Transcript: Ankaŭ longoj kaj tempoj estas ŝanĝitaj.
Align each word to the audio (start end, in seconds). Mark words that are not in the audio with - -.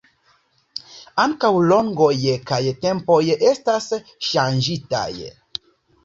Ankaŭ 1.23 1.49
longoj 1.71 2.15
kaj 2.51 2.59
tempoj 2.85 3.19
estas 3.49 3.85
ŝanĝitaj. 4.29 5.07